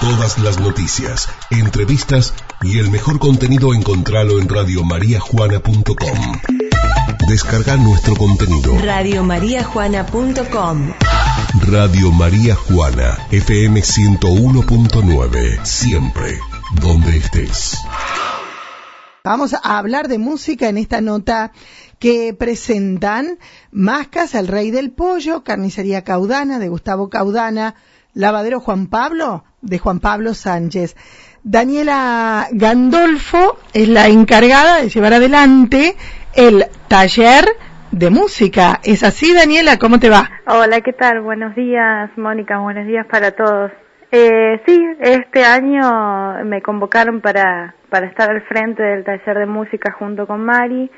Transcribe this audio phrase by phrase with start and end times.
[0.00, 6.38] Todas las noticias, entrevistas y el mejor contenido encontralo en radiomariajuana.com.
[7.28, 8.78] Descarga nuestro contenido.
[8.78, 10.92] Radiomariajuana.com
[11.66, 15.64] Radio María Juana, FM 101.9.
[15.64, 16.38] Siempre,
[16.80, 17.76] donde estés.
[19.24, 21.50] Vamos a hablar de música en esta nota
[21.98, 23.40] que presentan
[23.72, 27.74] Mascas, el Rey del Pollo, Carnicería Caudana de Gustavo Caudana,
[28.14, 30.96] Lavadero Juan Pablo de Juan Pablo Sánchez.
[31.42, 35.94] Daniela Gandolfo es la encargada de llevar adelante
[36.34, 37.44] el taller
[37.90, 38.80] de música.
[38.84, 39.78] ¿Es así, Daniela?
[39.78, 40.30] ¿Cómo te va?
[40.46, 41.20] Hola, ¿qué tal?
[41.20, 42.58] Buenos días, Mónica.
[42.58, 43.70] Buenos días para todos.
[44.10, 49.92] Eh, sí, este año me convocaron para, para estar al frente del taller de música
[49.98, 50.90] junto con Mari.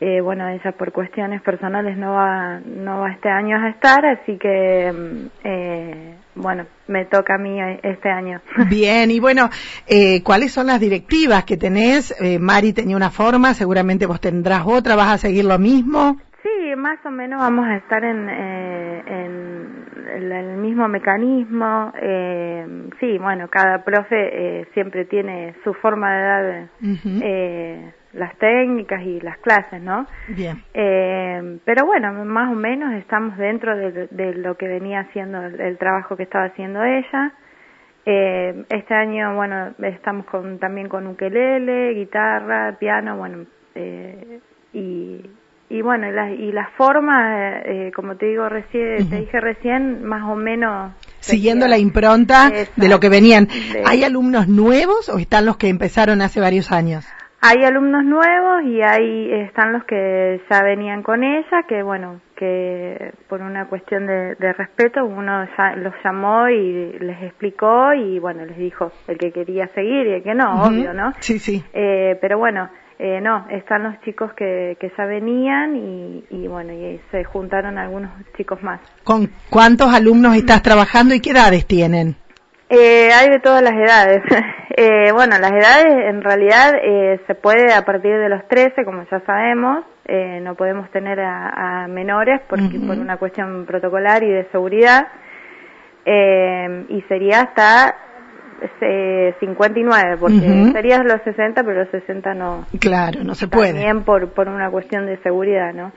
[0.00, 4.36] Eh, bueno, ella por cuestiones personales no va, no va este año a estar, así
[4.36, 8.40] que, mm, eh, bueno, me toca a mí este año.
[8.70, 9.48] Bien, y bueno,
[9.86, 12.14] eh, ¿cuáles son las directivas que tenés?
[12.20, 16.16] Eh, Mari tenía una forma, seguramente vos tendrás otra, ¿vas a seguir lo mismo?
[16.42, 21.92] Sí, más o menos vamos a estar en, eh, en el, mismo mecanismo.
[22.00, 24.16] Eh, sí, bueno, cada profe
[24.60, 26.68] eh, siempre tiene su forma de dar
[27.22, 30.06] eh, las técnicas y las clases, ¿no?
[30.28, 30.62] Bien.
[30.74, 35.60] Eh, pero bueno, más o menos estamos dentro de, de lo que venía haciendo, el,
[35.60, 37.32] el, trabajo que estaba haciendo ella.
[38.04, 44.40] Eh, este año, bueno, estamos con, también con ukelele, guitarra, piano, bueno, eh,
[44.72, 45.24] y,
[45.70, 49.10] y bueno, y la, y la forma, eh, como te digo recién, uh -huh.
[49.10, 52.80] te dije recién, más o menos siguiendo la impronta Exacto.
[52.80, 53.48] de lo que venían.
[53.86, 57.06] ¿Hay alumnos nuevos o están los que empezaron hace varios años?
[57.44, 63.12] Hay alumnos nuevos y ahí están los que ya venían con ella, que bueno, que
[63.28, 68.44] por una cuestión de, de respeto uno ya los llamó y les explicó y bueno,
[68.46, 70.68] les dijo el que quería seguir y el que no, uh -huh.
[70.68, 71.12] obvio, ¿no?
[71.18, 71.64] Sí, sí.
[71.72, 72.68] Eh, pero bueno,
[73.00, 77.76] eh, no, están los chicos que, que ya venían y, y, bueno, y se juntaron
[77.76, 78.80] algunos chicos más.
[79.02, 82.14] ¿Con cuántos alumnos estás trabajando y qué edades tienen?
[82.74, 84.22] Eh, hay de todas las edades.
[84.76, 89.04] eh, bueno, las edades en realidad eh, se puede a partir de los 13, como
[89.10, 92.86] ya sabemos, eh, no podemos tener a, a menores porque, uh -huh.
[92.86, 95.06] por una cuestión protocolar y de seguridad,
[96.06, 97.94] eh, y sería hasta
[99.40, 100.72] 59, porque uh -huh.
[100.72, 102.64] serían los 60, pero los 60 no.
[102.80, 103.72] Claro, no se puede.
[103.72, 105.92] También por, por una cuestión de seguridad, ¿no?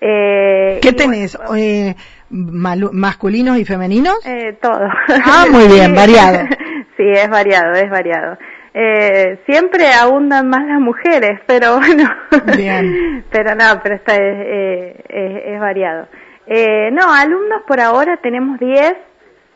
[0.00, 1.36] Eh, ¿Qué tenés?
[1.36, 1.96] Bueno, eh,
[2.30, 4.24] ¿Masculinos y femeninos?
[4.26, 4.88] Eh, todo.
[5.24, 6.46] Ah, muy bien, variado.
[6.96, 8.38] sí, es variado, es variado.
[8.74, 12.08] Eh, siempre abundan más las mujeres, pero bueno.
[12.56, 13.24] Bien.
[13.30, 16.08] pero no, pero está, es, es, es variado.
[16.46, 18.94] Eh, no, alumnos por ahora tenemos 10.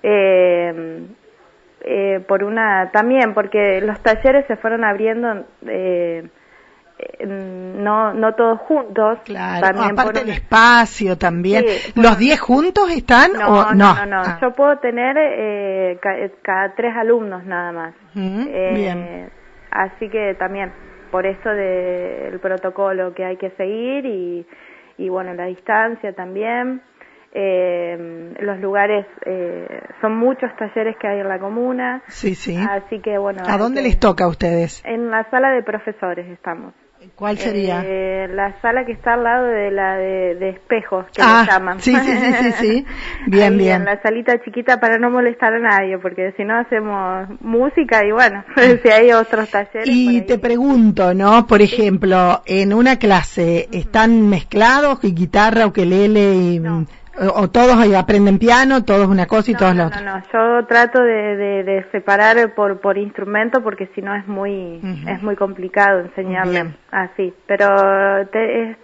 [0.02, 1.06] Eh,
[1.82, 6.28] eh, por una también porque los talleres se fueron abriendo eh,
[7.26, 9.66] no no todos juntos claro.
[9.66, 10.34] también aparte el una...
[10.34, 11.64] espacio también.
[11.66, 14.22] Sí, los 10 juntos están no, o no no no, no.
[14.22, 14.38] Ah.
[14.40, 16.10] yo puedo tener eh, ca
[16.42, 17.94] cada tres alumnos nada más.
[18.14, 18.44] Mm,
[18.74, 19.30] bien.
[19.70, 20.72] así que también
[21.10, 24.46] por eso del de protocolo que hay que seguir y
[24.98, 26.82] y bueno la distancia también.
[27.32, 32.02] Eh, los lugares eh, son muchos talleres que hay en la comuna.
[32.08, 32.56] Sí sí.
[32.56, 36.26] Así que bueno a dónde que, les toca a ustedes en la sala de profesores
[36.28, 36.74] estamos
[37.14, 37.82] ¿Cuál sería?
[37.84, 41.52] Eh, la sala que está al lado de la de, de espejos, que ah, le
[41.52, 41.80] llaman.
[41.80, 42.86] Sí, sí, sí, sí, sí.
[43.26, 43.76] Bien, Ahí, bien.
[43.76, 48.12] En la salita chiquita para no molestar a nadie, porque si no hacemos música y
[48.12, 48.44] bueno,
[48.82, 49.86] si hay otros talleres.
[49.86, 51.46] Y te pregunto, ¿no?
[51.46, 56.58] Por ejemplo, en una clase, ¿están mezclados guitarra, ukelele y...
[56.60, 56.86] No
[57.20, 59.90] o todos aprenden piano, todos una cosa y no, todos no.
[59.90, 64.26] No, no, yo trato de, de, de separar por por instrumento porque si no es
[64.26, 65.14] muy uh -huh.
[65.16, 67.32] es muy complicado enseñarle así.
[67.46, 67.68] Pero
[68.32, 68.76] te, es,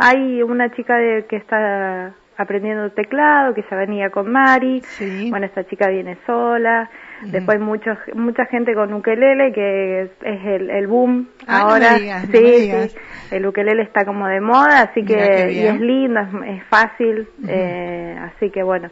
[0.00, 4.80] hay una chica de, que está aprendiendo teclado que ya venía con Mari.
[4.82, 5.30] Sí.
[5.30, 6.90] Bueno, esta chica viene sola.
[7.22, 11.92] Después muchos mucha gente con ukelele que es, es el, el boom ah, ahora.
[11.92, 12.96] No digas, sí, no sí,
[13.30, 17.42] el ukelele está como de moda, así que y es lindo, es, es fácil, uh
[17.42, 17.48] -huh.
[17.48, 18.90] eh, así que bueno.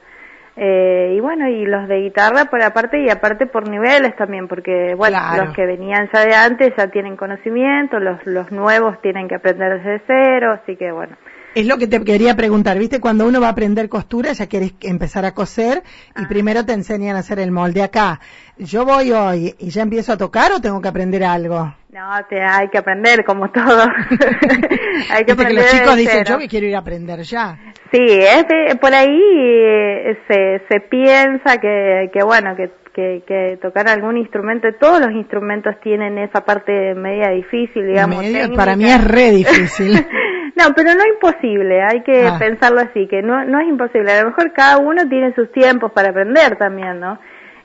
[0.60, 4.94] Eh, y bueno, y los de guitarra por aparte y aparte por niveles también, porque
[4.96, 5.44] bueno, claro.
[5.44, 9.80] los que venían ya de antes ya tienen conocimiento, los, los nuevos tienen que aprender
[9.80, 11.16] desde cero, así que bueno.
[11.60, 13.00] Es lo que te quería preguntar, ¿viste?
[13.00, 15.82] Cuando uno va a aprender costura, ya quieres empezar a coser
[16.16, 16.28] y Ah.
[16.28, 18.20] primero te enseñan a hacer el molde acá.
[18.58, 21.74] ¿Yo voy hoy y ya empiezo a tocar o tengo que aprender algo?
[21.92, 23.82] No, te, hay que aprender como todo.
[25.10, 27.58] hay que Viste que aprender los chicos dicen, yo que quiero ir a aprender ya.
[27.90, 33.58] Sí, es de- por ahí eh, se, se piensa que, que bueno, que, que, que
[33.60, 38.18] tocar algún instrumento, todos los instrumentos tienen esa parte media difícil, digamos.
[38.18, 40.06] Medio- para mí es re difícil.
[40.58, 42.36] no, pero no imposible, hay que Ah.
[42.38, 44.10] pensarlo así, que no, no es imposible.
[44.12, 47.18] A lo mejor cada uno tiene sus tiempos para aprender también, ¿no?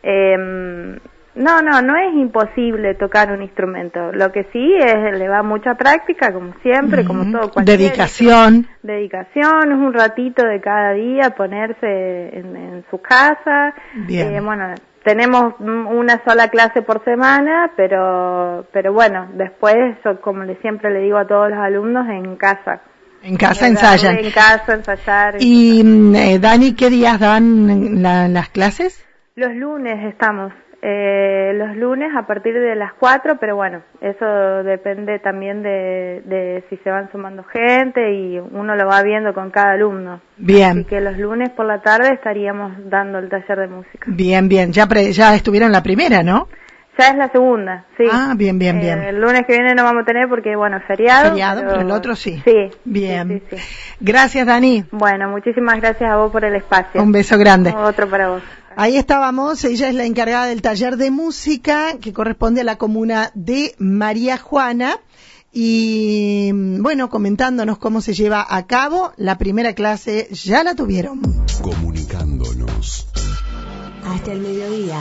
[0.04, 0.38] Eh,
[1.36, 4.12] no, no, no es imposible tocar un instrumento.
[4.12, 7.50] Lo que sí es, le va mucha práctica, como siempre, como todo.
[7.52, 8.68] cualquier Dedicación.
[8.84, 13.74] dedicación, es un ratito de cada día ponerse en, en su casa.
[14.08, 14.36] Bien.
[14.36, 20.92] Eh, bueno, tenemos una sola clase por semana, pero, pero bueno, después, yo, como siempre
[20.92, 22.82] le digo a todos los alumnos, en casa.
[23.22, 24.18] En casa ensayan.
[24.18, 25.36] En casa, ensayar.
[25.40, 29.06] Y mm, eh, Dani, ¿qué días dan la- las clases?
[29.36, 30.52] Los lunes estamos.
[30.86, 34.26] Eh, los lunes a partir de las 4, pero bueno, eso
[34.64, 39.50] depende también de, de si se van sumando gente y uno lo va viendo con
[39.50, 40.16] cada alumno.
[40.16, 44.08] Así Bien, que los lunes por la tarde estaríamos dando el taller de música.
[44.08, 44.74] bien, bien.
[44.74, 46.50] Ya, pre- ya estuvieron la primera, ¿no?
[47.00, 48.04] Ya es la segunda, sí.
[48.12, 49.02] Ah, bien, bien, Eh, bien.
[49.04, 51.30] el lunes que viene no vamos a tener porque, bueno, feriado.
[51.32, 52.40] Feriado, pero el otro sí.
[52.46, 52.70] Sí.
[52.84, 53.30] Bien.
[53.30, 53.96] sí, sí, sí.
[54.00, 54.84] Gracias, Dani.
[54.92, 57.02] Bueno, muchísimas gracias a vos por el espacio.
[57.02, 57.74] Un beso grande.
[57.76, 58.44] Otro para vos.
[58.76, 63.32] Ahí estábamos, ella es la encargada del taller de música que corresponde a la comuna
[63.36, 65.00] de María Juana
[65.52, 71.22] y bueno, comentándonos cómo se lleva a cabo la primera clase, ya la tuvieron.
[71.62, 73.08] Comunicándonos.
[74.04, 75.00] Hasta el mediodía.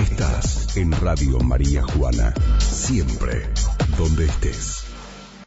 [0.00, 2.32] Estás en Radio María Juana.
[2.58, 3.50] Siempre,
[3.98, 4.87] donde estés.